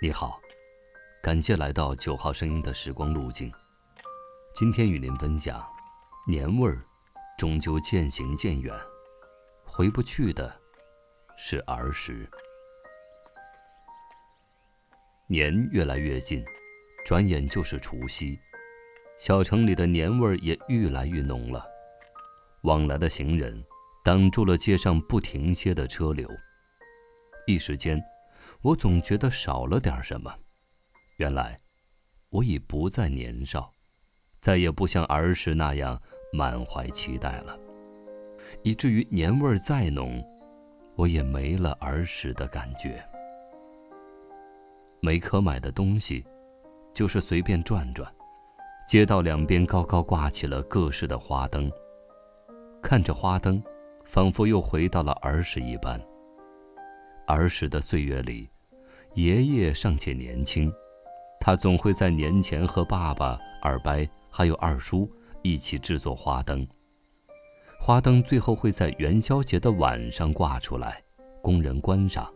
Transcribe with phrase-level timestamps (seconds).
[0.00, 0.40] 你好，
[1.20, 3.52] 感谢来到九号声音的时光路径。
[4.54, 5.60] 今天与您分享，
[6.24, 6.78] 年味儿
[7.36, 8.72] 终究渐行渐远，
[9.64, 10.56] 回不去的
[11.36, 12.30] 是儿时。
[15.26, 16.44] 年越来越近，
[17.04, 18.38] 转眼就是除夕，
[19.18, 21.66] 小城里的年味儿也愈来愈浓了。
[22.62, 23.60] 往来的行人
[24.04, 26.30] 挡住了街上不停歇的车流，
[27.48, 28.00] 一时间，
[28.62, 30.34] 我总觉得少了点什么。
[31.18, 31.58] 原来，
[32.30, 33.70] 我已不再年少，
[34.40, 36.00] 再也不像儿时那样
[36.32, 37.58] 满怀期待了，
[38.62, 40.24] 以至于年味儿再浓，
[40.96, 43.02] 我也没了儿时的感觉。
[45.00, 46.24] 没可买的东西，
[46.92, 48.12] 就是随便转转。
[48.88, 51.70] 街道两边高高挂起了各式的花灯。
[52.82, 53.62] 看着花灯，
[54.06, 56.00] 仿佛又回到了儿时一般。
[57.28, 58.48] 儿时的岁月里，
[59.12, 60.72] 爷爷尚且年轻，
[61.38, 63.92] 他总会在年前和爸爸、二伯
[64.30, 65.06] 还有二叔
[65.42, 66.66] 一起制作花灯。
[67.78, 71.02] 花灯最后会在元宵节的晚上挂出来，
[71.42, 72.32] 供人观赏。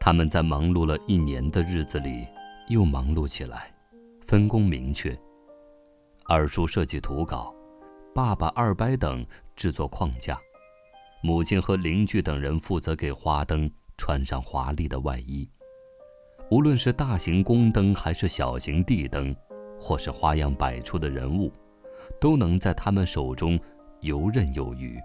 [0.00, 2.26] 他们在忙碌了一年的日子里，
[2.68, 3.72] 又忙碌起来，
[4.22, 5.16] 分工明确。
[6.24, 7.54] 二叔设计图稿，
[8.12, 10.40] 爸爸、二伯等制作框架，
[11.22, 15.48] 母亲和邻居等人负责给花灯穿上华丽的外衣。
[16.50, 19.34] 无论是大型宫灯，还是小型地灯，
[19.80, 21.52] 或是花样百出的人物，
[22.20, 23.58] 都能在他们手中
[24.00, 24.98] 游刃有余。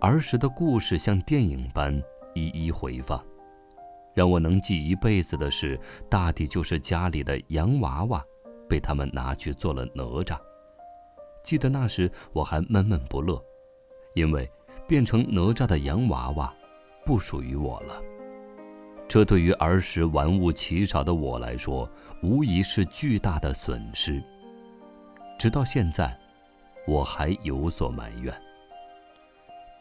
[0.00, 2.02] 儿时的故事像电影般。
[2.36, 3.24] 一一回放，
[4.12, 5.78] 让我能记一辈子的事，
[6.10, 8.20] 大抵就是家里的洋娃娃
[8.68, 10.36] 被他们拿去做了哪吒。
[11.44, 13.40] 记得那时我还闷闷不乐，
[14.14, 14.50] 因为
[14.88, 16.52] 变成哪吒的洋娃娃
[17.04, 18.02] 不属于我了。
[19.06, 21.88] 这对于儿时玩物奇少的我来说，
[22.22, 24.22] 无疑是巨大的损失。
[25.38, 26.16] 直到现在，
[26.86, 28.34] 我还有所埋怨。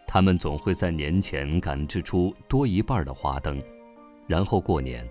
[0.06, 3.62] 他们总会在年前赶制出多一半的花灯，
[4.28, 5.08] 然后过年。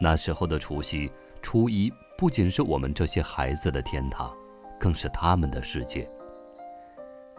[0.00, 1.10] 那时候的除夕、
[1.42, 4.34] 初一不仅是我们这些孩子的天堂，
[4.80, 6.08] 更是他们的世界。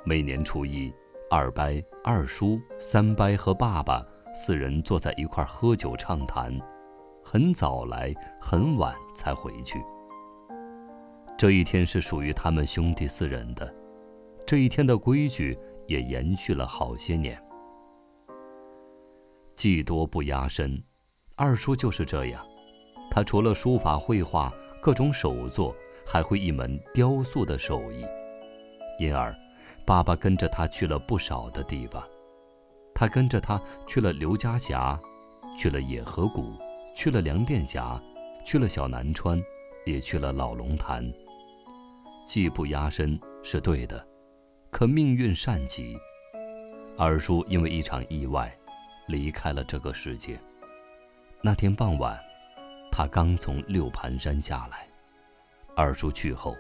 [0.03, 0.93] 每年初一，
[1.29, 1.63] 二伯、
[2.03, 6.57] 二叔、三伯和爸爸四人坐在一块喝酒畅谈，
[7.23, 9.79] 很早来，很晚才回去。
[11.37, 13.73] 这一天是属于他们兄弟四人的，
[14.45, 15.57] 这一天的规矩。
[15.89, 17.35] 也延续了好些年。
[19.55, 20.79] 技多不压身，
[21.35, 22.45] 二叔就是这样。
[23.09, 28.05] 他除了书法、绘画、各种手作，还会一门雕塑的手艺。
[28.99, 29.35] 因而，
[29.85, 32.03] 爸爸跟着他去了不少的地方。
[32.93, 34.99] 他跟着他去了刘家峡，
[35.57, 36.53] 去了野河谷，
[36.95, 38.01] 去了梁殿峡，
[38.45, 39.41] 去了小南川，
[39.85, 41.09] 也去了老龙潭。
[42.25, 44.05] 技不压身是对的。
[44.71, 45.97] 可命运善极，
[46.95, 48.55] 二叔因为一场意外，
[49.07, 50.37] 离开了这个世界。
[51.41, 52.19] 那天傍晚，
[52.91, 54.87] 他刚从六盘山下来。
[55.75, 56.55] 二叔去后，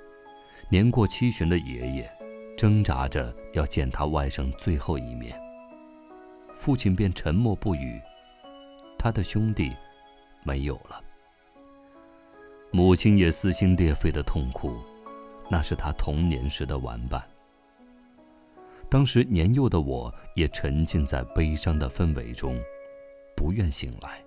[0.71, 2.11] 年过七旬的爷爷
[2.59, 5.33] 挣扎着要见他外甥最后一面。
[6.57, 7.97] 父亲便沉默不语。
[8.97, 9.71] 他的兄弟
[10.43, 11.01] 没有了。
[12.69, 14.75] 母亲也撕心裂肺的痛哭，
[15.49, 17.23] 那是他童年时的玩伴。
[18.89, 22.61] 当时年幼的我也沉浸在悲伤的氛围中，
[23.37, 24.21] 不愿醒来。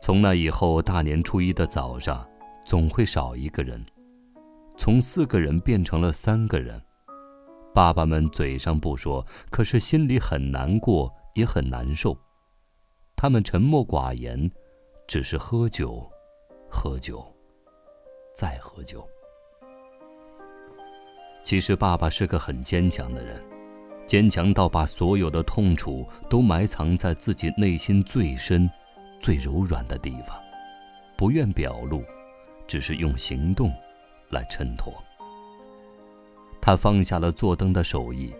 [0.00, 2.24] 从那以后，大年初一的早上，
[2.64, 3.84] 总会少一个人，
[4.80, 6.80] 从四个人变成了三个人。
[7.74, 12.16] 爸爸们嘴上不说，可是心里很难过，也很难受。
[13.14, 14.50] 他们沉默寡言，
[15.06, 16.10] 只是喝酒，
[16.70, 17.22] 喝酒，
[18.34, 19.06] 再喝酒。
[21.44, 23.38] 其实，爸爸是个很坚强的人，
[24.06, 28.66] 坚强到把所有的痛楚都埋藏在自己内心最深、
[29.20, 30.34] 最柔软的地方，
[31.18, 32.02] 不愿表露，
[32.66, 33.70] 只是用行动
[34.30, 34.92] 来衬托。
[36.60, 38.34] 他放下了做灯的手艺，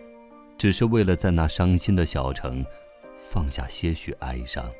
[0.58, 2.64] 只是为了在那伤心的小城
[3.18, 4.70] 放下些许哀伤。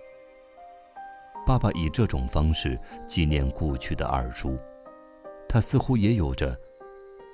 [1.46, 2.78] 爸爸以这种方式
[3.08, 4.58] 纪念故去的二叔，
[5.48, 6.56] 他似乎也有着。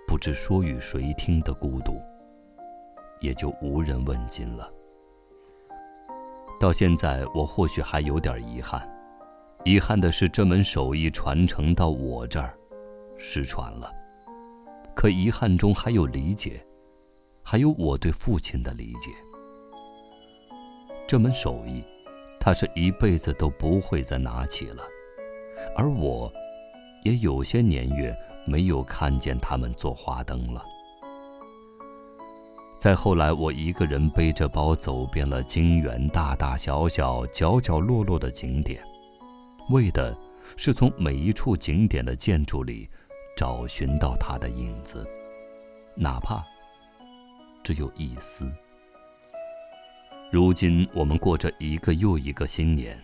[0.09, 2.01] 不知说与谁听的孤独，
[3.19, 4.71] 也就无人问津了。
[6.61, 8.89] 到现在，我或许还有点遗憾，
[9.65, 12.57] 遗憾的是这门手艺传承到我这儿，
[13.19, 13.91] 失传了。
[14.95, 16.65] 可遗憾中还有理解，
[17.43, 19.11] 还有我对父亲的理解。
[21.07, 21.85] 这门手艺，
[22.41, 24.83] 他是一辈子都不会再拿起了，
[25.77, 26.33] 而我，
[27.05, 28.17] 也有些年月
[28.47, 30.65] 没有看见他们做花灯了。
[32.81, 38.83] 再后来，我一个人背着包走遍了金园大大小小、角角落落的景点，
[39.71, 40.17] 为的
[40.57, 42.89] 是从每一处景点的建筑里
[43.37, 45.07] 找寻到他的影子，
[45.95, 46.43] 哪怕
[47.63, 48.51] 只有一丝。
[50.33, 52.99] 如今我们过着一个又一个新年，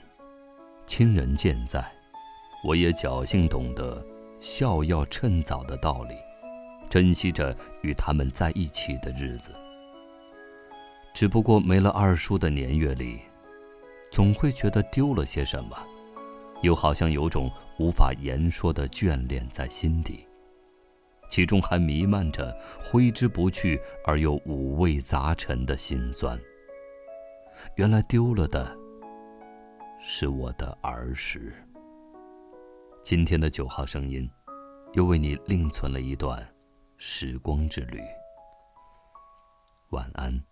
[0.86, 1.84] 亲人健在，
[2.64, 4.02] 我也侥幸懂得
[4.40, 6.14] 孝要趁早的道理，
[6.88, 9.54] 珍惜着与他们在一起的日子。
[11.12, 13.20] 只不过没了二叔的年月里，
[14.10, 15.76] 总会觉得丢了些什么，
[16.62, 20.26] 又好像有种无法言说的眷恋在心底，
[21.28, 26.38] 其中还弥漫着挥之不去而又五味杂陈的心酸。
[27.76, 28.76] 原来丢了的，
[30.00, 31.52] 是我的儿时。
[33.02, 34.30] 今天的九号声音，
[34.92, 36.40] 又为你另存了一段
[36.96, 38.00] 时光之旅。
[39.90, 40.42] 晚安